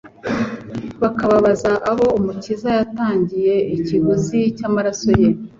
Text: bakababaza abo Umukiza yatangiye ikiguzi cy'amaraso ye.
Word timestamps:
bakababaza 1.01 1.71
abo 1.91 2.05
Umukiza 2.19 2.69
yatangiye 2.77 3.53
ikiguzi 3.75 4.39
cy'amaraso 4.57 5.09
ye. 5.21 5.29